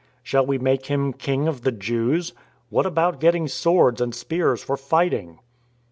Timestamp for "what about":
2.71-3.19